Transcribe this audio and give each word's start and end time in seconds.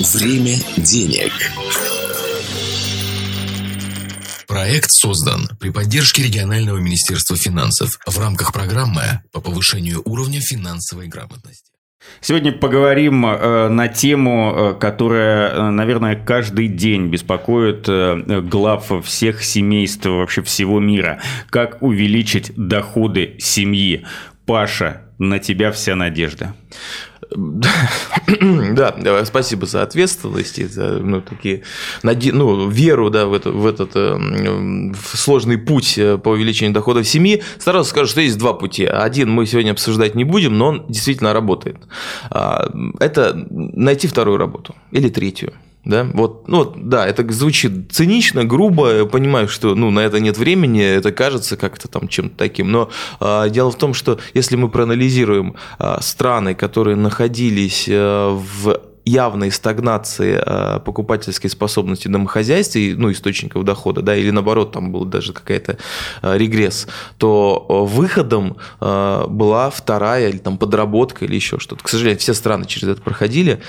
Время 0.00 0.56
денег. 0.78 1.32
Проект 4.48 4.90
создан 4.90 5.50
при 5.60 5.68
поддержке 5.68 6.22
регионального 6.22 6.78
министерства 6.78 7.36
финансов 7.36 7.98
в 8.06 8.18
рамках 8.18 8.54
программы 8.54 9.20
по 9.32 9.42
повышению 9.42 10.00
уровня 10.06 10.40
финансовой 10.40 11.08
грамотности. 11.08 11.72
Сегодня 12.22 12.52
поговорим 12.52 13.26
э, 13.26 13.68
на 13.68 13.88
тему, 13.88 14.54
э, 14.54 14.74
которая, 14.80 15.50
э, 15.50 15.70
наверное, 15.70 16.16
каждый 16.16 16.68
день 16.68 17.08
беспокоит 17.08 17.84
э, 17.86 18.40
глав 18.40 18.90
всех 19.04 19.44
семейств 19.44 20.06
вообще 20.06 20.42
всего 20.42 20.80
мира. 20.80 21.20
Как 21.50 21.82
увеличить 21.82 22.52
доходы 22.56 23.36
семьи? 23.38 24.06
Паша, 24.46 25.02
на 25.18 25.38
тебя 25.38 25.70
вся 25.70 25.94
надежда. 25.94 26.54
Да, 27.36 29.24
спасибо 29.24 29.66
за 29.66 29.82
ответственность 29.82 30.58
и 30.58 30.66
за 30.66 30.98
ну, 30.98 31.20
такие, 31.20 31.62
ну, 32.02 32.68
веру 32.68 33.10
да, 33.10 33.26
в, 33.26 33.34
это, 33.34 33.50
в 33.50 33.66
этот 33.66 33.92
э, 33.94 34.14
в 34.14 35.16
сложный 35.16 35.58
путь 35.58 35.98
э, 35.98 36.18
по 36.18 36.30
увеличению 36.30 36.74
доходов 36.74 37.06
семьи. 37.06 37.42
Сразу 37.58 37.88
скажу, 37.88 38.08
что 38.10 38.20
есть 38.20 38.38
два 38.38 38.52
пути. 38.52 38.84
Один 38.84 39.30
мы 39.30 39.46
сегодня 39.46 39.72
обсуждать 39.72 40.14
не 40.14 40.24
будем, 40.24 40.56
но 40.56 40.68
он 40.68 40.86
действительно 40.88 41.32
работает. 41.32 41.76
А, 42.30 42.70
это 43.00 43.46
найти 43.50 44.08
вторую 44.08 44.38
работу 44.38 44.74
или 44.90 45.08
третью. 45.08 45.52
Да, 45.84 46.08
вот, 46.14 46.46
ну, 46.46 46.58
вот, 46.58 46.88
да, 46.88 47.04
это 47.06 47.30
звучит 47.32 47.90
цинично, 47.90 48.44
грубо, 48.44 49.04
понимаю, 49.04 49.48
что, 49.48 49.74
ну, 49.74 49.90
на 49.90 50.00
это 50.00 50.20
нет 50.20 50.38
времени, 50.38 50.80
это 50.80 51.10
кажется 51.10 51.56
как-то 51.56 51.88
там 51.88 52.06
чем-то 52.06 52.36
таким, 52.36 52.70
но 52.70 52.88
э, 53.20 53.48
дело 53.50 53.72
в 53.72 53.76
том, 53.76 53.92
что 53.92 54.20
если 54.32 54.54
мы 54.54 54.68
проанализируем 54.68 55.56
э, 55.80 55.96
страны, 56.00 56.54
которые 56.54 56.94
находились 56.96 57.86
э, 57.88 58.28
в 58.30 58.80
явной 59.04 59.50
стагнации 59.50 60.40
э, 60.44 60.80
покупательской 60.80 61.50
способности 61.50 62.08
домохозяйств 62.08 62.76
и 62.76 62.94
ну, 62.94 63.10
источников 63.10 63.64
дохода, 63.64 64.02
да, 64.02 64.16
или 64.16 64.30
наоборот, 64.30 64.72
там 64.72 64.92
был 64.92 65.04
даже 65.04 65.32
какая-то 65.32 65.78
э, 66.22 66.38
регресс, 66.38 66.86
то 67.18 67.66
э, 67.68 67.94
выходом 67.94 68.56
была 68.80 69.70
вторая 69.70 70.28
или 70.28 70.38
там 70.38 70.58
подработка 70.58 71.24
или 71.24 71.34
еще 71.34 71.58
что-то. 71.58 71.82
К 71.82 71.88
сожалению, 71.88 72.18
все 72.18 72.34
страны 72.34 72.64
через 72.66 72.88
это 72.88 73.02
проходили. 73.02 73.60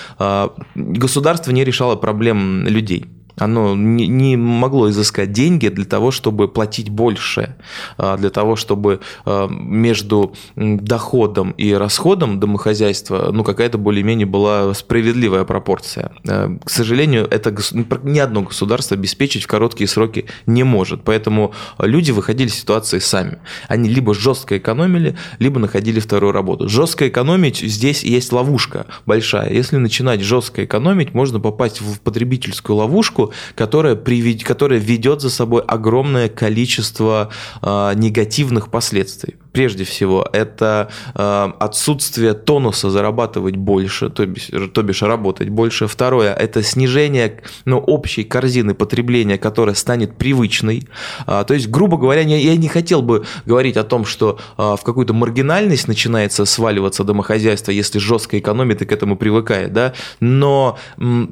Государство 0.75 1.51
не 1.51 1.63
решало 1.63 1.95
проблем 1.95 2.67
людей 2.67 3.07
оно 3.37 3.75
не, 3.75 4.07
не 4.07 4.37
могло 4.37 4.89
изыскать 4.89 5.31
деньги 5.31 5.67
для 5.67 5.85
того, 5.85 6.11
чтобы 6.11 6.47
платить 6.47 6.89
больше, 6.89 7.55
а, 7.97 8.17
для 8.17 8.29
того, 8.29 8.55
чтобы 8.55 8.99
а, 9.25 9.47
между 9.47 10.33
доходом 10.55 11.51
и 11.51 11.73
расходом 11.73 12.39
домохозяйства 12.39 13.29
ну, 13.31 13.43
какая-то 13.43 13.77
более-менее 13.77 14.25
была 14.25 14.73
справедливая 14.73 15.43
пропорция. 15.45 16.11
А, 16.27 16.55
к 16.63 16.69
сожалению, 16.69 17.27
это 17.29 17.55
ни 18.03 18.19
одно 18.19 18.41
государство 18.41 18.95
обеспечить 18.95 19.43
в 19.43 19.47
короткие 19.47 19.87
сроки 19.87 20.25
не 20.45 20.63
может. 20.63 21.03
Поэтому 21.03 21.53
люди 21.79 22.11
выходили 22.11 22.47
из 22.47 22.55
ситуации 22.55 22.99
сами. 22.99 23.39
Они 23.67 23.89
либо 23.89 24.13
жестко 24.13 24.57
экономили, 24.57 25.15
либо 25.39 25.59
находили 25.59 25.99
вторую 25.99 26.33
работу. 26.33 26.69
Жестко 26.69 27.07
экономить 27.07 27.59
здесь 27.59 28.03
есть 28.03 28.31
ловушка 28.31 28.85
большая. 29.05 29.51
Если 29.51 29.77
начинать 29.77 30.21
жестко 30.21 30.65
экономить, 30.65 31.13
можно 31.13 31.39
попасть 31.39 31.81
в 31.81 31.99
потребительскую 31.99 32.77
ловушку, 32.77 33.22
практику, 33.27 33.33
которая, 33.55 33.95
привед... 33.95 34.43
которая 34.43 34.79
ведет 34.79 35.21
за 35.21 35.29
собой 35.29 35.61
огромное 35.61 36.29
количество 36.29 37.29
э, 37.61 37.93
негативных 37.95 38.69
последствий 38.69 39.35
прежде 39.53 39.83
всего, 39.83 40.27
это 40.33 40.89
э, 41.15 41.51
отсутствие 41.59 42.33
тонуса 42.33 42.89
зарабатывать 42.89 43.55
больше, 43.55 44.09
то 44.09 44.25
бишь, 44.25 44.49
то 44.73 44.81
бишь 44.81 45.01
работать 45.01 45.49
больше. 45.49 45.87
Второе– 45.87 46.33
это 46.39 46.63
снижение 46.63 47.41
ну, 47.65 47.77
общей 47.77 48.23
корзины 48.23 48.73
потребления, 48.73 49.37
которая 49.37 49.75
станет 49.75 50.17
привычной. 50.17 50.87
А, 51.25 51.43
то 51.43 51.53
есть, 51.53 51.69
грубо 51.69 51.97
говоря, 51.97 52.21
я 52.21 52.57
не 52.57 52.67
хотел 52.67 53.01
бы 53.01 53.25
говорить 53.45 53.77
о 53.77 53.83
том, 53.83 54.05
что 54.05 54.39
а, 54.57 54.75
в 54.75 54.83
какую-то 54.83 55.13
маргинальность 55.13 55.87
начинается 55.87 56.45
сваливаться 56.45 57.03
домохозяйство, 57.03 57.71
если 57.71 57.99
жестко 57.99 58.37
экономит 58.39 58.81
и 58.81 58.85
к 58.85 58.91
этому 58.91 59.15
привыкает, 59.15 59.71
да? 59.71 59.93
но 60.19 60.77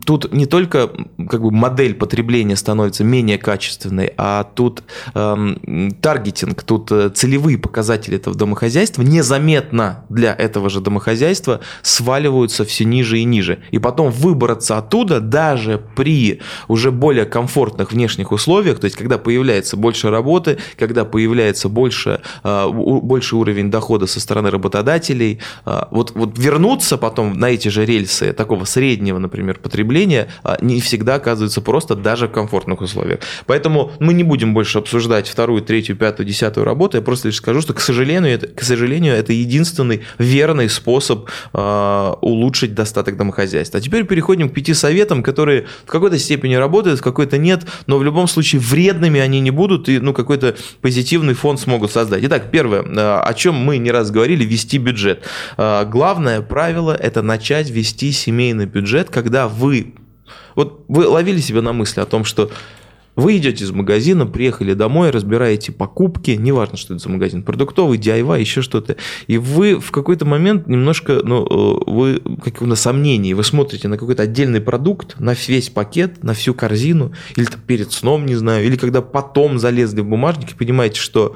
тут 0.06 0.32
не 0.34 0.46
только 0.46 0.90
как 1.30 1.42
бы, 1.42 1.52
модель 1.52 1.96
потребления 1.96 2.56
становится 2.56 3.04
менее 3.04 3.38
качественной, 3.38 4.14
а 4.18 4.44
тут 4.44 4.84
эм, 5.16 5.92
таргетинг, 6.02 6.64
тут 6.64 6.92
э, 6.92 7.10
целевые 7.10 7.58
показатели 7.58 8.11
показатели 8.12 8.16
этого 8.16 8.36
домохозяйства 8.36 9.02
незаметно 9.04 10.06
для 10.10 10.34
этого 10.34 10.70
же 10.70 10.82
домохозяйства 10.82 11.60
сваливаются 11.82 12.66
все 12.66 12.86
ниже 12.86 13.20
и 13.20 13.26
ниже. 13.26 13.60
И 13.72 13.80
потом 13.80 14.12
выбраться 14.12 14.78
оттуда 14.78 15.20
даже 15.20 15.82
при 15.96 16.40
уже 16.68 16.92
более 16.92 17.26
комфортных 17.26 17.92
внешних 17.92 18.32
условиях, 18.32 18.80
то 18.80 18.86
есть 18.86 18.98
когда 18.98 19.18
появляется 19.18 19.78
больше 19.78 20.10
работы, 20.10 20.58
когда 20.78 21.06
появляется 21.06 21.70
больше, 21.70 22.20
а, 22.44 22.70
больше 22.70 23.36
уровень 23.36 23.72
дохода 23.72 24.08
со 24.08 24.20
стороны 24.20 24.50
работодателей, 24.52 25.40
а, 25.66 25.88
вот, 25.92 26.12
вот 26.16 26.38
вернуться 26.38 26.98
потом 26.98 27.40
на 27.40 27.50
эти 27.50 27.70
же 27.70 27.86
рельсы 27.86 28.34
такого 28.34 28.66
среднего, 28.66 29.20
например, 29.20 29.60
потребления 29.60 30.28
а, 30.44 30.58
не 30.62 30.80
всегда 30.82 31.16
оказывается 31.16 31.62
просто 31.62 31.96
даже 31.96 32.28
в 32.28 32.32
комфортных 32.32 32.82
условиях. 32.82 33.20
Поэтому 33.46 33.92
мы 34.00 34.14
не 34.14 34.24
будем 34.24 34.54
больше 34.54 34.80
обсуждать 34.80 35.28
вторую, 35.28 35.62
третью, 35.62 35.96
пятую, 35.96 36.28
десятую 36.28 36.66
работу, 36.66 36.98
я 36.98 37.04
просто 37.04 37.28
лишь 37.28 37.38
скажу, 37.38 37.62
что, 37.62 37.74
к 37.74 37.80
сожалению, 37.80 38.01
сожалению, 38.02 38.34
это, 38.34 38.48
к 38.48 38.64
сожалению, 38.64 39.14
это 39.14 39.34
единственный 39.34 40.02
верный 40.18 40.70
способ 40.70 41.30
э, 41.54 42.14
улучшить 42.22 42.74
достаток 42.74 43.16
домохозяйства. 43.16 43.80
А 43.80 43.82
теперь 43.82 44.06
переходим 44.06 44.50
к 44.50 44.54
пяти 44.54 44.74
советам, 44.74 45.22
которые 45.22 45.68
в 45.86 45.92
какой-то 45.92 46.18
степени 46.18 46.56
работают, 46.56 47.00
в 47.00 47.04
какой-то 47.04 47.38
нет, 47.38 47.64
но 47.86 47.98
в 47.98 48.04
любом 48.04 48.28
случае 48.28 48.60
вредными 48.60 49.20
они 49.20 49.40
не 49.40 49.52
будут 49.52 49.88
и 49.88 50.00
ну, 50.00 50.14
какой-то 50.14 50.56
позитивный 50.82 51.36
фон 51.36 51.58
смогут 51.58 51.92
создать. 51.92 52.24
Итак, 52.24 52.50
первое, 52.52 52.82
э, 52.82 53.22
о 53.22 53.34
чем 53.36 53.56
мы 53.56 53.78
не 53.78 53.92
раз 53.92 54.10
говорили, 54.10 54.44
вести 54.44 54.80
бюджет. 54.80 55.24
Э, 55.58 55.86
главное 55.86 56.42
правило– 56.42 56.96
это 57.00 57.22
начать 57.22 57.70
вести 57.70 58.12
семейный 58.12 58.66
бюджет, 58.66 59.10
когда 59.12 59.48
вы 59.48 59.94
вот 60.56 60.86
вы 60.88 61.08
ловили 61.08 61.40
себя 61.40 61.62
на 61.62 61.72
мысли 61.72 62.02
о 62.02 62.06
том, 62.06 62.26
что 62.26 62.52
вы 63.16 63.38
идете 63.38 63.64
из 63.64 63.72
магазина, 63.72 64.26
приехали 64.26 64.74
домой, 64.74 65.10
разбираете 65.10 65.72
покупки, 65.72 66.32
неважно, 66.32 66.78
что 66.78 66.94
это 66.94 67.04
за 67.04 67.10
магазин, 67.10 67.44
продуктовый, 67.44 67.98
DIY, 67.98 68.40
еще 68.40 68.62
что-то, 68.62 68.96
и 69.28 69.38
вы 69.38 69.80
в 69.80 69.92
какой-то 69.92 70.26
момент 70.26 70.68
немножко, 70.68 71.22
ну, 71.24 71.46
э, 71.46 71.92
вы 71.92 72.22
как 72.44 72.62
на 72.62 72.76
сомнении, 72.76 73.34
вы 73.34 73.44
смотрите 73.44 73.88
на 73.88 73.98
какой-то 73.98 74.24
отдельный 74.24 74.62
продукт, 74.62 75.20
на 75.20 75.34
весь 75.48 75.70
пакет, 75.70 76.24
на 76.24 76.34
всю 76.34 76.54
корзину, 76.54 77.14
или 77.36 77.48
перед 77.68 77.92
сном, 77.92 78.26
не 78.26 78.36
знаю, 78.36 78.66
или 78.66 78.78
когда 78.78 79.02
потом 79.02 79.60
залезли 79.60 80.02
в 80.02 80.06
бумажник 80.06 80.52
и 80.52 80.56
понимаете, 80.56 81.00
что 81.00 81.36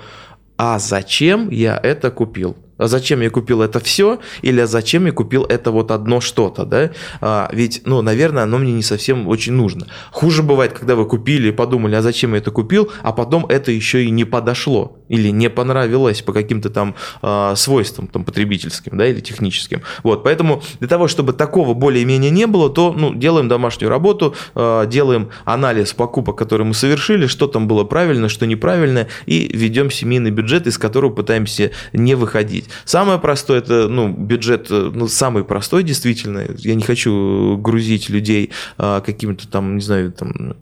а 0.58 0.80
зачем 0.80 1.50
я 1.50 1.78
это 1.81 2.12
купил? 2.12 2.56
А 2.78 2.88
зачем 2.88 3.22
я 3.22 3.30
купил 3.30 3.62
это 3.62 3.80
все, 3.80 4.19
или 4.41 4.59
а 4.59 4.68
зачем 4.68 5.06
я 5.06 5.12
купил 5.12 5.44
это 5.46 5.72
вот 5.72 5.91
одно 5.91 6.22
что-то, 6.22 6.66
да? 6.66 6.91
А, 7.22 7.50
ведь, 7.52 7.81
ну, 7.86 8.02
наверное, 8.02 8.44
оно 8.44 8.58
мне 8.58 8.74
не 8.74 8.84
совсем 8.84 9.28
очень 9.28 9.53
нужно. 9.53 9.88
Хуже 10.12 10.44
бывает, 10.44 10.74
когда 10.74 10.96
вы 10.96 11.06
купили 11.06 11.50
и 11.50 11.52
подумали, 11.52 11.96
а 11.96 12.02
зачем 12.02 12.34
я 12.34 12.40
это 12.40 12.52
купил, 12.52 12.91
а 13.02 13.14
потом 13.14 13.46
это 13.46 13.72
еще 13.72 14.03
и 14.03 14.09
не 14.09 14.25
подошло, 14.25 14.97
или 15.08 15.30
не 15.30 15.50
понравилось 15.50 16.22
по 16.22 16.34
каким-то 16.34 16.69
там 16.69 16.96
а, 17.22 17.56
свойствам 17.56 18.08
там, 18.08 18.25
потребительским, 18.25 18.97
да, 18.97 19.08
или 19.08 19.22
техническим. 19.22 19.81
Вот, 20.03 20.24
поэтому 20.24 20.62
для 20.80 20.88
того, 20.88 21.08
чтобы 21.08 21.34
такого 21.34 21.74
более-менее 21.74 22.31
не 22.31 22.47
было, 22.47 22.69
то, 22.69 22.94
ну, 22.94 23.14
делаем 23.14 23.47
домашнюю 23.47 23.90
работу, 23.90 24.35
а, 24.53 24.85
делаем 24.85 25.30
анализ 25.46 25.94
покупок, 25.94 26.38
которые 26.38 26.68
мы 26.68 26.74
совершили, 26.74 27.28
что 27.28 27.47
там 27.47 27.68
было 27.68 27.84
правильно, 27.85 28.28
что 28.28 28.46
неправильно, 28.46 29.08
и 29.25 29.50
ведем 29.53 29.90
семейный 29.90 30.31
бюджет, 30.31 30.68
из 30.68 30.78
которого 30.78 31.12
пытаемся 31.12 31.72
не 31.94 32.16
выходить 32.16 32.65
платить. 32.66 32.70
Самое 32.86 33.20
простое 33.20 33.59
это 33.59 33.88
ну, 33.88 34.09
бюджет, 34.09 34.68
э, 34.70 34.92
ну, 34.94 35.08
самый 35.08 35.44
простой 35.44 35.84
действительно. 35.84 36.46
Я 36.58 36.76
не 36.76 36.84
хочу 36.84 37.58
грузить 37.58 38.09
людей 38.09 38.52
а, 38.78 39.02
какими-то 39.02 39.47
там, 39.47 39.76
не 39.76 39.82
знаю, 39.82 40.12
там 40.12 40.56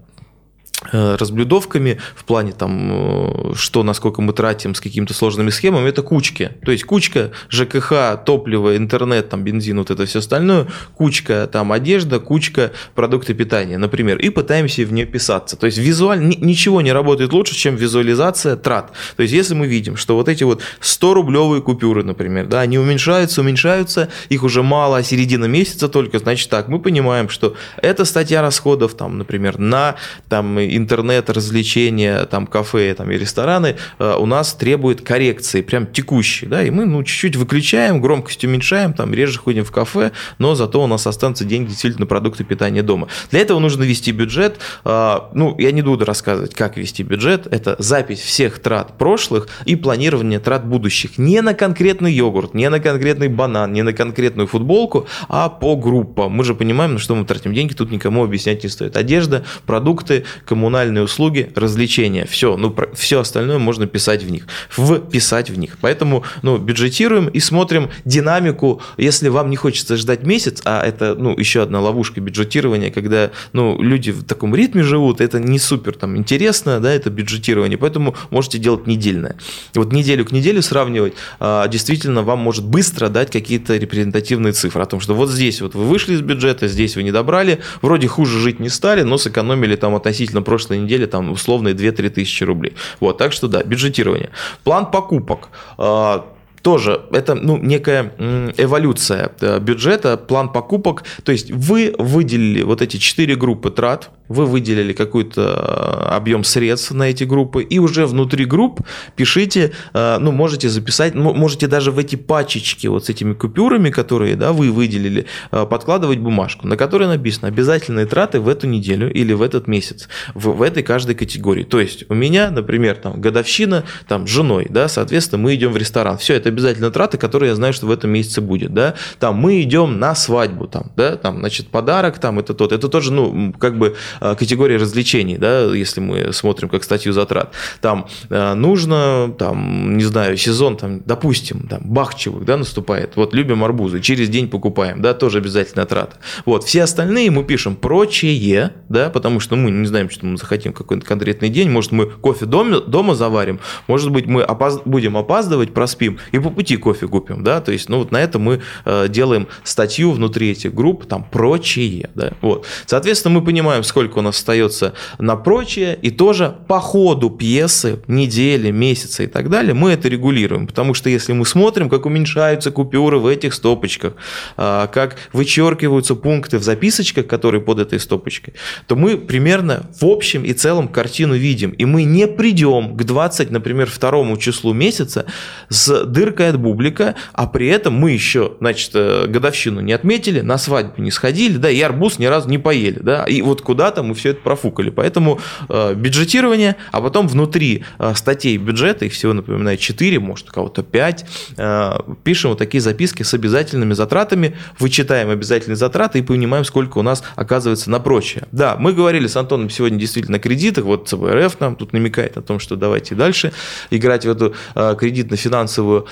разблюдовками 0.92 2.00
в 2.16 2.26
плане 2.26 2.52
там, 2.52 3.52
э, 3.52 3.54
что, 3.56 3.84
насколько 3.84 4.22
мы 4.22 4.34
тратим 4.34 4.76
с 4.76 4.82
какими-то 4.82 5.14
сложными 5.14 5.50
схемами, 5.50 5.90
это 5.90 6.02
кучки. 6.02 6.52
То 6.66 6.72
есть 6.72 6.84
кучка 6.84 7.32
ЖКХ, 7.50 8.24
топливо, 8.26 8.78
интернет, 8.78 9.30
там, 9.30 9.44
бензин, 9.44 9.78
вот 9.78 9.92
это 9.92 10.06
все 10.06 10.20
остальное, 10.20 10.68
кучка 10.96 11.48
там 11.52 11.72
одежда, 11.72 12.20
кучка 12.20 12.72
продукты 12.96 13.34
питания, 13.34 13.78
например, 13.78 14.18
и 14.18 14.30
пытаемся 14.30 14.84
в 14.84 14.94
нее 14.94 15.06
писаться. 15.06 15.56
То 15.56 15.66
есть 15.66 15.78
визуально 15.78 16.34
ничего 16.40 16.82
не 16.82 16.92
работает 16.92 17.34
лучше, 17.34 17.56
чем 17.56 17.76
визуализация 17.76 18.56
трат. 18.56 18.92
То 19.16 19.24
есть 19.24 19.34
если 19.34 19.54
мы 19.54 19.68
видим, 19.68 19.98
что 19.98 20.16
вот 20.16 20.30
эти 20.30 20.44
вот 20.44 20.62
100 20.80 21.14
рублевые 21.14 21.62
купюры, 21.62 22.04
например, 22.04 22.48
да, 22.48 22.62
они 22.62 22.78
уменьшаются, 22.78 23.42
уменьшаются, 23.42 24.10
их 24.30 24.44
уже 24.44 24.64
мало, 24.64 24.98
а 24.98 25.04
середина 25.04 25.46
месяца 25.46 25.88
только, 25.90 26.20
значит 26.20 26.50
так, 26.50 26.68
мы 26.68 26.80
понимаем, 26.80 27.30
что 27.30 27.56
это 27.82 28.06
статья 28.06 28.42
расходов, 28.42 28.96
там, 28.96 29.18
например, 29.18 29.60
на 29.60 29.96
там, 30.30 30.60
интернет, 30.75 31.30
развлечения, 31.30 32.25
там 32.25 32.48
кафе 32.48 32.94
там, 32.94 33.12
и 33.12 33.18
рестораны 33.18 33.75
э, 34.00 34.16
у 34.18 34.25
нас 34.25 34.54
требуют 34.54 35.02
коррекции, 35.02 35.62
прям 35.62 35.88
текущие, 35.88 36.50
да, 36.50 36.64
и 36.64 36.70
мы 36.70 36.86
ну, 36.86 37.04
чуть-чуть 37.04 37.36
выключаем, 37.36 38.02
громкость 38.02 38.44
уменьшаем, 38.44 38.94
там 38.94 39.14
реже 39.14 39.40
ходим 39.40 39.64
в 39.64 39.72
кафе, 39.72 40.12
но 40.38 40.56
зато 40.56 40.84
у 40.84 40.88
нас 40.88 41.08
останутся 41.08 41.46
деньги 41.46 41.70
действительно 41.70 42.02
на 42.02 42.08
продукты 42.08 42.44
питания 42.44 42.84
дома. 42.84 43.08
Для 43.31 43.40
этого 43.40 43.60
нужно 43.60 43.84
вести 43.84 44.12
бюджет, 44.12 44.60
ну, 44.84 45.56
я 45.58 45.72
не 45.72 45.81
буду 45.81 46.06
рассказывать, 46.06 46.54
как 46.54 46.78
вести 46.78 47.04
бюджет, 47.04 47.48
это 47.52 47.75
запись 47.80 48.20
всех 48.20 48.60
трат 48.60 48.98
прошлых 48.98 49.48
и 49.66 49.75
планирование 49.75 50.40
трат 50.40 50.66
будущих. 50.66 51.18
Не 51.18 51.42
на 51.42 51.54
конкретный 51.54 52.14
йогурт, 52.14 52.54
не 52.54 52.70
на 52.70 52.80
конкретный 52.80 53.28
банан, 53.28 53.74
не 53.74 53.84
на 53.84 53.94
конкретную 53.94 54.48
футболку, 54.48 55.08
а 55.30 55.50
по 55.50 55.75
группам. 55.75 56.31
Мы 56.31 56.44
же 56.44 56.56
понимаем, 56.56 56.94
на 56.94 57.00
что 57.00 57.16
мы 57.16 57.25
тратим 57.25 57.54
деньги, 57.54 57.74
тут 57.74 57.92
никому 57.92 58.24
объяснять 58.24 58.64
не 58.64 58.70
стоит. 58.70 58.98
Одежда, 58.98 59.44
продукты, 59.66 60.25
коммунальные 60.54 61.04
услуги, 61.04 61.52
развлечения. 61.56 62.28
Все, 62.28 62.56
ну, 62.58 62.76
все 62.94 63.20
остальное 63.20 63.58
можно 63.58 63.88
писать 63.88 64.22
в 64.22 64.30
них. 64.30 64.46
Вписать 64.70 65.50
в 65.50 65.58
них. 65.58 65.80
Поэтому, 65.82 66.24
ну, 66.44 66.60
бюджетируем 66.60 67.28
и 67.28 67.40
смотрим 67.40 67.90
динамику. 68.06 68.80
Если 68.98 69.30
вам 69.30 69.50
не 69.50 69.56
хочется 69.56 69.98
ждать 69.98 70.28
месяц, 70.28 70.62
а 70.64 70.86
это, 70.86 71.16
ну, 71.16 71.36
еще 71.36 71.64
одна 71.64 71.82
ловушка 71.82 72.22
бюджетирования, 72.22 72.92
когда, 72.92 73.32
ну, 73.52 73.82
люди 73.82 74.12
в 74.12 74.24
таком 74.24 74.54
ритме 74.54 74.84
живут, 74.84 75.22
это 75.22 75.40
не 75.40 75.58
супер 75.58 75.96
там 75.96 76.18
интересно, 76.18 76.80
да, 76.80 76.94
это 76.94 77.10
бюджетирование, 77.10 77.80
поэтому 77.80 78.16
можете 78.30 78.60
делать 78.60 78.86
недельное. 78.86 79.38
Вот 79.74 79.92
неделю 79.92 80.24
к 80.24 80.32
неделе 80.32 80.62
сравнивать, 80.62 81.14
а, 81.40 81.68
действительно, 81.68 82.22
вам 82.22 82.38
может 82.38 82.64
быстро 82.64 83.10
дать 83.10 83.32
какие-то 83.32 83.76
репрезентативные 83.76 84.54
цифры 84.54 84.84
о 84.84 84.86
том, 84.86 85.00
что 85.00 85.16
вот 85.16 85.32
здесь 85.32 85.62
вот 85.62 85.74
вы 85.74 85.86
вышли 85.86 86.14
из 86.14 86.22
бюджета, 86.22 86.68
здесь 86.68 86.96
вы 86.96 87.02
не 87.02 87.12
добрали, 87.12 87.62
вроде 87.82 88.08
хуже 88.08 88.40
жить 88.40 88.60
не 88.60 88.70
стали, 88.70 89.02
но 89.02 89.18
сэкономили 89.18 89.76
там 89.76 89.96
относительно 89.96 90.43
прошлой 90.44 90.80
недели 90.80 91.06
там 91.06 91.31
условные 91.31 91.74
2-3 91.74 92.10
тысячи 92.10 92.44
рублей. 92.44 92.74
Вот, 93.00 93.18
так 93.18 93.34
что 93.34 93.48
да, 93.48 93.63
бюджетирование. 93.63 94.30
План 94.63 94.92
покупок 94.92 95.50
а, 95.78 96.25
тоже 96.63 97.01
это 97.12 97.36
ну, 97.36 97.57
некая 97.57 98.13
эволюция 98.57 99.31
э, 99.42 99.60
бюджета, 99.60 100.15
план 100.15 100.50
покупок. 100.50 101.04
То 101.24 101.33
есть 101.33 101.51
вы 101.51 101.94
выделили 101.98 102.63
вот 102.63 102.81
эти 102.81 102.98
четыре 102.98 103.36
группы 103.36 103.69
трат, 103.69 104.12
вы 104.30 104.45
выделили 104.45 104.94
какой-то 104.94 105.42
э, 105.42 106.15
объем 106.15 106.45
средств 106.45 106.92
на 106.92 107.10
эти 107.10 107.25
группы, 107.25 107.63
и 107.63 107.80
уже 107.80 108.06
внутри 108.06 108.45
групп 108.45 108.80
пишите, 109.18 109.74
э, 109.94 110.18
ну, 110.19 110.31
можете 110.31 110.69
записать, 110.69 111.13
можете 111.15 111.68
даже 111.68 111.92
в 111.92 112.00
эти 112.00 112.15
пачечки 112.15 112.88
вот 112.88 113.06
с 113.06 113.10
этими 113.10 113.33
купюрами, 113.33 113.89
которые, 113.89 114.36
да, 114.38 114.54
вы 114.54 114.71
выделили, 114.71 115.25
подкладывать 115.51 116.19
бумажку, 116.19 116.65
на 116.65 116.77
которой 116.77 117.10
написано 117.10 117.50
обязательные 117.50 118.06
траты 118.06 118.39
в 118.39 118.48
эту 118.48 118.68
неделю 118.68 119.12
или 119.12 119.33
в 119.33 119.42
этот 119.42 119.68
месяц, 119.68 120.07
в, 120.33 120.51
в 120.51 120.62
этой 120.62 120.81
каждой 120.81 121.15
категории. 121.15 121.63
То 121.63 121.81
есть 121.81 122.06
у 122.07 122.13
меня, 122.13 122.50
например, 122.51 122.95
там 122.95 123.19
годовщина 123.19 123.83
там 124.07 124.25
с 124.25 124.30
женой, 124.30 124.68
да, 124.69 124.88
соответственно, 124.88 125.44
мы 125.44 125.56
идем 125.56 125.74
в 125.74 125.77
ресторан. 125.77 126.18
Все, 126.18 126.36
это 126.36 126.53
обязательно 126.54 126.92
траты, 126.92 127.18
которые 127.18 127.50
я 127.50 127.56
знаю, 127.56 127.74
что 127.74 127.88
в 127.88 127.92
этом 127.92 128.12
месяце 128.12 128.42
будет, 128.42 128.74
да. 128.74 128.96
Там 129.20 129.36
мы 129.36 129.62
идем 129.62 130.00
на 130.00 130.16
свадьбу, 130.16 130.68
там, 130.68 130.92
да, 130.96 131.16
там, 131.18 131.40
значит, 131.40 131.68
подарок, 131.68 132.20
там, 132.20 132.40
это 132.40 132.54
тот. 132.54 132.72
Это 132.72 132.88
тоже, 132.88 133.12
ну, 133.12 133.54
как 133.58 133.78
бы 133.78 133.96
Э, 134.22 134.36
категории 134.36 134.76
развлечений, 134.76 135.38
да, 135.38 135.64
если 135.74 136.00
мы 136.00 136.34
смотрим 136.34 136.70
как 136.70 136.84
статью 136.84 137.14
затрат. 137.14 137.54
Там 137.82 138.08
э, 138.30 138.54
нужно, 138.54 139.34
там, 139.38 139.98
не 139.98 140.04
знаю, 140.04 140.38
сезон, 140.38 140.78
там, 140.78 141.02
допустим, 141.06 141.68
там, 141.68 141.82
бахчевых, 141.84 142.46
да, 142.46 142.58
наступает. 142.58 143.16
Вот 143.16 143.34
любим 143.34 143.64
арбузы, 143.64 144.00
через 144.00 144.30
день 144.30 144.50
покупаем, 144.50 145.02
да, 145.02 145.14
тоже 145.14 145.40
обязательно 145.40 145.86
трата. 145.86 146.18
Вот, 146.46 146.64
все 146.64 146.84
остальные 146.84 147.32
мы 147.32 147.44
пишем 147.44 147.76
прочее, 147.76 148.74
да, 148.90 149.10
потому 149.10 149.40
что 149.40 149.56
мы 149.56 149.72
не 149.72 149.86
знаем, 149.86 150.10
что 150.10 150.26
мы 150.26 150.38
захотим 150.38 150.74
какой-то 150.74 151.06
конкретный 151.06 151.50
день, 151.50 151.70
может, 151.70 151.92
мы 151.92 152.06
кофе 152.06 152.46
дома, 152.46 152.80
дома 152.80 153.16
заварим, 153.16 153.60
может 153.88 154.12
быть, 154.12 154.26
мы 154.26 154.44
опоз... 154.44 154.82
будем 154.86 155.18
опаздывать, 155.18 155.74
проспим 155.74 156.20
и 156.32 156.38
по 156.44 156.50
пути 156.50 156.78
кофе 156.78 157.07
купим, 157.07 157.44
да, 157.44 157.62
то 157.62 157.72
есть, 157.72 157.90
ну, 157.90 157.98
вот 157.98 158.12
на 158.12 158.22
это 158.22 158.40
мы 158.40 158.62
э, 158.86 159.07
делаем 159.10 159.48
статью 159.63 160.12
внутри 160.12 160.51
этих 160.51 160.74
групп, 160.74 161.06
там, 161.06 161.25
прочее, 161.30 162.10
да, 162.16 162.34
вот. 162.42 162.66
Соответственно, 162.86 163.36
мы 163.36 163.44
понимаем, 163.44 163.84
сколько 163.84 164.04
сколько 164.04 164.19
у 164.19 164.22
нас 164.22 164.38
остается 164.38 164.94
на 165.18 165.36
прочее, 165.36 165.98
и 166.01 166.12
тоже 166.12 166.56
по 166.68 166.80
ходу 166.80 167.30
пьесы, 167.30 168.00
недели, 168.07 168.69
месяца 168.72 169.24
и 169.24 169.28
так 169.28 169.50
далее, 169.50 169.74
мы 169.74 169.92
это 169.92 170.10
регулируем. 170.10 170.68
Потому 170.68 170.94
что 170.94 171.10
если 171.10 171.31
мы 171.31 171.45
смотрим, 171.45 171.90
как 171.90 172.06
уменьшаются 172.06 172.72
купюры 172.72 173.19
в 173.19 173.28
этих 173.28 173.54
стопочках, 173.54 174.13
а, 174.57 174.88
как 174.88 175.16
вычеркиваются 175.31 176.16
пункты 176.16 176.57
в 176.57 176.63
записочках, 176.63 177.28
которые 177.28 177.62
под 177.62 177.80
этой 177.80 178.00
стопочкой, 178.00 178.56
то 178.88 178.96
мы 178.96 179.18
примерно 179.18 179.89
в 180.00 180.06
общем 180.06 180.44
и 180.44 180.54
целом 180.54 180.88
картину 180.88 181.36
видим. 181.36 181.72
И 181.72 181.86
мы 181.86 182.04
не 182.04 182.28
придем 182.28 182.98
к 182.98 183.04
20, 183.04 183.51
например, 183.51 183.89
второму 183.89 184.38
числу 184.38 184.74
месяца 184.74 185.25
с 185.69 186.04
дыркой 186.06 186.33
от 186.42 186.60
бублика, 186.60 187.16
а 187.34 187.48
при 187.48 187.68
этом 187.68 187.94
мы 187.94 188.12
еще, 188.12 188.54
значит, 188.60 188.92
э, 188.94 189.26
годовщину 189.28 189.82
не 189.82 189.94
отметили, 189.94 190.42
на 190.42 190.58
свадьбу 190.58 191.02
не 191.02 191.12
сходили, 191.12 191.58
да, 191.58 191.70
и 191.70 191.80
арбуз 191.82 192.20
ни 192.20 192.26
разу 192.26 192.50
не 192.50 192.58
поели, 192.58 193.00
да, 193.00 193.26
и 193.26 193.42
вот 193.42 193.62
куда-то 193.62 194.04
мы 194.04 194.16
все 194.16 194.30
это 194.30 194.42
профукали. 194.42 194.90
Поэтому 194.90 195.40
э, 195.70 195.94
бюджетирование, 195.94 196.76
а 196.92 197.02
потом 197.02 197.28
внутри 197.28 197.84
э, 198.00 198.14
статей 198.16 198.58
бюджета, 198.58 199.06
их 199.06 199.14
всего, 199.14 199.34
напоминаю, 199.34 199.78
4, 199.78 200.20
может, 200.20 200.50
у 200.50 200.54
кого-то 200.54 200.84
5, 200.84 201.26
э, 201.58 201.92
пишем 202.24 202.52
вот 202.52 202.60
такие 202.60 202.82
записки 202.82 203.24
с 203.24 203.34
обязательными 203.34 203.94
затратами, 203.94 204.56
вычитаем 204.80 205.30
обязательные 205.30 205.78
затраты 205.78 206.20
и 206.20 206.22
понимаем, 206.22 206.66
сколько 206.66 206.98
у 206.98 207.02
нас 207.02 207.24
оказывается 207.36 207.90
на 207.90 208.00
прочее. 208.00 208.44
Да, 208.52 208.76
мы 208.78 208.94
говорили 208.94 209.28
с 209.28 209.36
Антоном 209.36 209.70
сегодня 209.70 210.00
действительно 210.00 210.38
о 210.38 210.40
кредитах, 210.40 210.86
вот 210.86 211.08
ЦБРФ 211.08 211.60
нам 211.60 211.76
тут 211.76 211.94
намекает 211.94 212.38
о 212.38 212.42
том, 212.42 212.60
что 212.60 212.76
давайте 212.76 213.16
дальше 213.16 213.54
играть 213.90 214.26
в 214.26 214.30
эту 214.30 214.54
э, 214.76 214.96
кредитно-финансовую. 214.98 216.08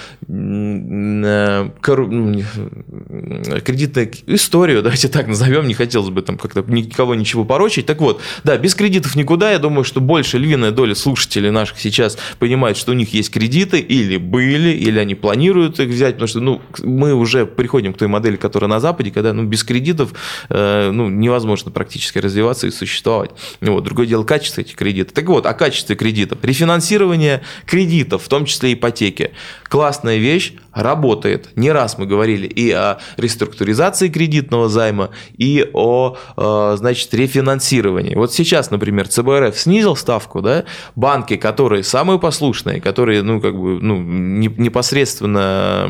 Кредитную 3.64 4.12
историю, 4.28 4.82
давайте 4.82 5.08
так 5.08 5.28
назовем, 5.28 5.68
не 5.68 5.74
хотелось 5.74 6.10
бы 6.10 6.22
там 6.22 6.38
как-то 6.38 6.64
никого 6.68 7.16
ничего 7.16 7.46
порочить. 7.46 7.86
Так 7.86 8.00
вот, 8.02 8.22
да, 8.44 8.58
без 8.58 8.76
кредитов 8.76 9.16
никуда. 9.16 9.52
Я 9.52 9.60
думаю, 9.60 9.84
что 9.84 10.02
больше 10.02 10.38
львиная 10.38 10.72
доля 10.72 10.96
слушателей 10.96 11.52
наших 11.52 11.80
сейчас 11.80 12.18
понимает, 12.40 12.78
что 12.78 12.92
у 12.92 12.96
них 12.96 13.14
есть 13.14 13.32
кредиты 13.32 13.80
или 13.80 14.18
были, 14.18 14.70
или 14.70 15.00
они 15.00 15.16
планируют 15.16 15.80
их 15.80 15.90
взять, 15.90 16.16
потому 16.16 16.28
что 16.28 16.40
ну, 16.40 16.62
мы 16.84 17.14
уже 17.14 17.46
приходим 17.46 17.94
к 17.94 17.98
той 17.98 18.08
модели, 18.08 18.36
которая 18.36 18.70
на 18.70 18.80
Западе, 18.80 19.12
когда 19.12 19.34
ну, 19.34 19.44
без 19.44 19.64
кредитов 19.64 20.14
э, 20.50 20.92
ну, 20.92 21.10
невозможно 21.10 21.72
практически 21.72 22.20
развиваться 22.20 22.68
и 22.68 22.72
существовать. 22.72 23.32
Ну, 23.60 23.74
вот, 23.74 23.84
другое 23.84 24.08
дело 24.08 24.24
качество 24.24 24.62
этих 24.62 24.76
кредитов. 24.76 25.14
Так 25.14 25.26
вот, 25.26 25.46
о 25.46 25.54
качестве 25.54 25.96
кредитов. 25.96 26.40
Рефинансирование 26.44 27.42
кредитов, 27.66 28.24
в 28.24 28.28
том 28.28 28.46
числе 28.46 28.74
ипотеки. 28.74 29.32
Классная 29.92 30.20
вещь, 30.20 30.54
работает. 30.74 31.50
Не 31.56 31.72
раз 31.72 31.98
мы 31.98 32.06
говорили 32.06 32.48
и 32.48 32.72
о 32.72 32.98
реструктуризации 33.18 34.10
кредитного 34.10 34.70
займа, 34.70 35.10
и 35.38 35.70
о, 35.74 36.18
э, 36.38 36.76
значит, 36.78 37.14
рефинансировании. 37.14 38.16
Вот 38.16 38.34
сейчас, 38.34 38.72
например, 38.72 39.08
ЦБРФ 39.08 39.58
снизил 39.58 39.96
ставку, 39.96 40.42
да, 40.42 40.66
банки, 40.96 41.36
которые 41.36 41.84
самые 41.84 42.20
послушные, 42.20 42.82
которые, 42.82 43.22
ну, 43.22 43.42
как 43.42 43.60
бы, 43.60 43.80
ну, 43.82 44.00
непосредственно 44.02 45.90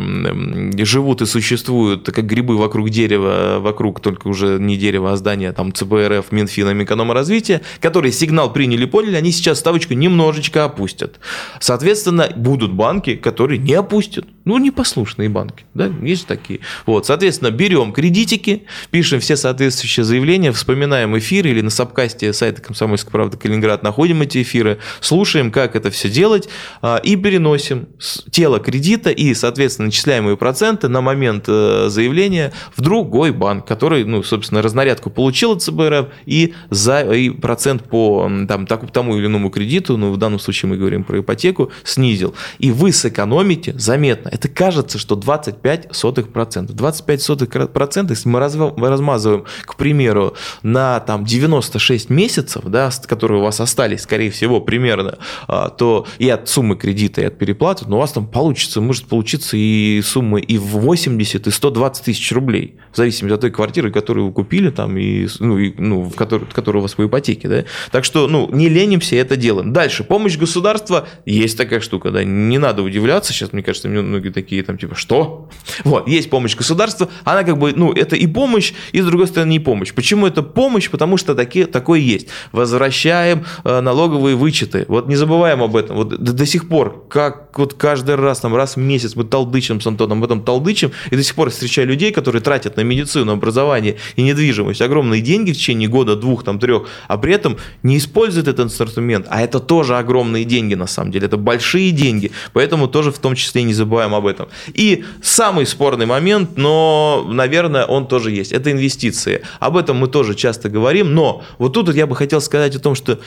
живут 0.78 1.22
и 1.22 1.26
существуют, 1.26 2.06
как 2.12 2.26
грибы 2.26 2.58
вокруг 2.58 2.90
дерева, 2.90 3.58
вокруг 3.60 4.00
только 4.00 4.28
уже 4.28 4.58
не 4.60 4.78
дерева, 4.78 5.14
а 5.14 5.18
здания, 5.18 5.52
там, 5.54 5.74
ЦБРФ, 5.74 6.32
Минфина, 6.32 6.72
Минэкономразвития, 6.72 7.62
которые 7.80 8.12
сигнал 8.12 8.52
приняли, 8.52 8.86
поняли, 8.86 9.16
они 9.16 9.32
сейчас 9.32 9.60
ставочку 9.60 9.94
немножечко 9.94 10.66
опустят. 10.66 11.20
Соответственно, 11.60 12.30
будут 12.36 12.74
банки, 12.74 13.16
которые 13.16 13.60
не 13.60 13.74
опустят. 13.74 14.26
Ну, 14.44 14.58
непослушные 14.58 15.30
банки, 15.30 15.66
да, 15.76 15.92
есть 16.02 16.26
такие. 16.26 16.62
Вот, 16.88 17.06
соответственно, 17.06 17.52
берем 17.52 17.94
кредитики, 17.94 18.64
пишем 18.90 19.20
все 19.20 19.36
соответствующие 19.36 20.04
заявления, 20.04 20.52
вспоминаем 20.52 21.16
эфиры 21.18 21.52
или 21.52 21.62
на 21.62 21.70
сабкасте 21.70 22.34
сайта 22.34 22.62
«Комсомольская 22.62 23.12
правда 23.12 23.38
Калининград» 23.38 23.84
находим 23.84 24.22
эти 24.24 24.42
эфиры, 24.42 24.80
слушаем, 25.00 25.52
как 25.52 25.76
это 25.76 25.92
все 25.92 26.10
делать, 26.10 26.50
а, 26.82 26.98
и 26.98 27.16
переносим 27.16 27.90
тело 28.32 28.60
кредита 28.60 29.12
и, 29.12 29.34
соответственно, 29.36 29.88
начисляемые 29.88 30.38
проценты 30.38 30.88
на 30.88 31.02
момент 31.02 31.46
э, 31.48 31.88
заявления 31.90 32.52
в 32.76 32.82
другой 32.82 33.32
банк, 33.32 33.68
который, 33.68 34.06
ну, 34.06 34.24
собственно, 34.24 34.64
разнарядку 34.64 35.12
получил 35.12 35.52
от 35.52 35.62
ЦБРФ 35.62 36.08
и, 36.26 36.56
за, 36.72 37.02
и 37.14 37.30
процент 37.30 37.84
по 37.84 38.30
там, 38.48 38.66
тому 38.66 39.18
или 39.18 39.28
иному 39.28 39.52
кредиту, 39.52 39.98
ну, 39.98 40.12
в 40.12 40.18
данном 40.18 40.40
случае 40.40 40.70
мы 40.72 40.78
говорим 40.78 41.04
про 41.04 41.20
ипотеку, 41.20 41.72
снизил. 41.84 42.34
И 42.58 42.72
вы 42.72 42.92
сэкономите 42.92 43.76
заметно. 43.78 44.31
Это 44.32 44.48
кажется, 44.48 44.98
что 44.98 45.16
25 45.16 45.90
сотых 45.92 46.32
процентов. 46.32 46.76
25 46.76 47.22
сотых 47.22 47.50
процентов, 47.74 48.18
если 48.18 48.30
мы 48.30 48.40
размазываем, 48.40 49.44
к 49.66 49.76
примеру, 49.76 50.36
на 50.64 51.02
там 51.02 51.26
96 51.26 52.10
месяцев, 52.10 52.64
да, 52.66 52.90
которые 53.08 53.42
у 53.42 53.44
вас 53.44 53.60
остались, 53.60 54.02
скорее 54.02 54.32
всего, 54.32 54.62
примерно, 54.62 55.18
а, 55.48 55.70
то 55.70 56.08
и 56.18 56.30
от 56.30 56.48
суммы 56.48 56.78
кредита, 56.78 57.22
и 57.22 57.26
от 57.26 57.38
переплаты, 57.38 57.86
но 57.88 57.98
у 57.98 58.00
вас 58.00 58.14
там 58.14 58.26
получится, 58.26 58.80
может 58.80 59.06
получиться 59.06 59.58
и 59.58 60.02
суммы 60.02 60.40
и 60.40 60.58
в 60.58 60.78
80, 60.78 61.48
и 61.48 61.52
120 61.52 62.06
тысяч 62.06 62.32
рублей, 62.32 62.78
в 62.94 62.98
зависимости 62.98 63.36
от 63.36 63.42
той 63.42 63.52
квартиры, 63.52 63.92
которую 63.92 64.28
вы 64.28 64.32
купили, 64.32 64.70
там, 64.70 64.98
и, 64.98 65.28
ну, 65.40 65.58
и, 65.58 65.74
ну, 65.78 66.04
в 66.04 66.16
которой, 66.16 66.46
которая 66.46 66.80
у 66.80 66.84
вас 66.84 66.94
по 66.94 67.06
ипотеке. 67.06 67.50
Да? 67.50 67.66
Так 67.92 68.06
что 68.06 68.30
ну, 68.30 68.50
не 68.50 68.70
ленимся, 68.70 69.18
это 69.18 69.36
делаем. 69.36 69.74
Дальше, 69.74 70.06
помощь 70.06 70.38
государства, 70.38 71.06
есть 71.26 71.58
такая 71.58 71.82
штука, 71.82 72.12
да, 72.12 72.24
не 72.24 72.60
надо 72.60 72.82
удивляться, 72.82 73.34
сейчас, 73.34 73.52
мне 73.52 73.62
кажется, 73.62 73.90
многие 74.22 74.30
такие 74.30 74.64
там, 74.64 74.78
типа, 74.78 74.96
что? 74.96 75.50
Вот, 75.84 76.08
есть 76.08 76.30
помощь 76.30 76.56
государства, 76.56 77.10
она 77.24 77.44
как 77.44 77.58
бы, 77.58 77.74
ну, 77.76 77.92
это 77.92 78.16
и 78.16 78.28
помощь, 78.28 78.74
и 78.94 79.02
с 79.02 79.06
другой 79.06 79.28
стороны 79.28 79.52
не 79.52 79.60
помощь. 79.60 79.94
Почему 79.94 80.28
это 80.28 80.44
помощь? 80.44 80.90
Потому 80.90 81.18
что 81.18 81.36
такие, 81.36 81.66
такое 81.66 82.00
есть. 82.00 82.28
Возвращаем 82.52 83.46
э, 83.64 83.82
налоговые 83.82 84.36
вычеты. 84.36 84.86
Вот 84.88 85.08
не 85.08 85.16
забываем 85.16 85.64
об 85.64 85.76
этом. 85.76 85.96
Вот 85.96 86.10
до, 86.10 86.34
до 86.34 86.46
сих 86.46 86.68
пор, 86.70 87.06
как 87.10 87.58
вот 87.58 87.74
каждый 87.74 88.16
раз, 88.16 88.40
там, 88.40 88.56
раз 88.56 88.76
в 88.76 88.80
месяц 88.80 89.16
мы 89.16 89.24
толдычим 89.24 89.82
с 89.82 89.88
Антоном 89.88 90.20
об 90.20 90.26
этом 90.26 90.44
толдычим, 90.44 90.92
и 91.12 91.16
до 91.16 91.24
сих 91.24 91.36
пор 91.36 91.50
встречаю 91.50 91.88
людей, 91.88 92.12
которые 92.12 92.42
тратят 92.42 92.78
на 92.78 92.82
медицину, 92.82 93.32
образование 93.32 93.98
и 94.16 94.22
недвижимость 94.22 94.82
огромные 94.82 95.22
деньги 95.22 95.52
в 95.52 95.56
течение 95.56 95.90
года, 95.90 96.16
двух, 96.16 96.44
там, 96.44 96.60
трех, 96.60 96.88
а 97.08 97.18
при 97.18 97.34
этом 97.34 97.58
не 97.84 97.98
используют 97.98 98.48
этот 98.48 98.66
инструмент, 98.66 99.26
а 99.30 99.42
это 99.42 99.60
тоже 99.60 99.98
огромные 99.98 100.46
деньги 100.46 100.76
на 100.76 100.88
самом 100.88 101.12
деле, 101.12 101.26
это 101.26 101.38
большие 101.38 101.92
деньги, 101.92 102.32
поэтому 102.54 102.88
тоже 102.88 103.12
в 103.12 103.20
том 103.20 103.36
числе 103.36 103.64
не 103.64 103.74
забываем 103.74 104.11
об 104.16 104.26
этом. 104.26 104.48
И 104.74 105.06
самый 105.22 105.66
спорный 105.66 106.06
момент, 106.06 106.58
но, 106.58 107.26
наверное, 107.30 107.86
он 107.86 108.08
тоже 108.08 108.32
есть, 108.32 108.52
это 108.52 108.72
инвестиции. 108.72 109.42
Об 109.60 109.78
этом 109.78 109.98
мы 109.98 110.08
тоже 110.08 110.36
часто 110.36 110.70
говорим, 110.70 111.14
но 111.14 111.44
вот 111.58 111.74
тут 111.74 111.88
вот 111.88 111.96
я 111.96 112.08
бы 112.08 112.16
хотел 112.16 112.42
сказать 112.42 112.76
о 112.76 112.80
том, 112.80 112.96
что 112.96 113.20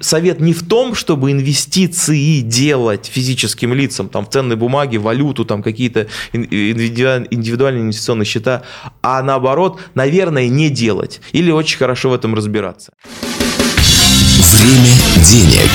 совет 0.00 0.40
не 0.40 0.52
в 0.52 0.66
том, 0.66 0.94
чтобы 0.94 1.30
инвестиции 1.32 2.40
делать 2.40 3.06
физическим 3.06 3.74
лицам, 3.74 4.08
там, 4.08 4.26
в 4.26 4.30
ценные 4.30 4.56
бумаги, 4.56 4.96
валюту, 4.96 5.44
там, 5.44 5.62
какие-то 5.62 6.06
индивидуальные 6.32 7.82
инвестиционные 7.82 8.26
счета, 8.26 8.62
а 9.02 9.22
наоборот, 9.22 9.80
наверное, 9.94 10.48
не 10.48 10.70
делать 10.70 11.20
или 11.32 11.50
очень 11.50 11.78
хорошо 11.78 12.10
в 12.10 12.14
этом 12.14 12.34
разбираться. 12.34 12.92
Время 14.60 14.94
денег. 15.24 15.70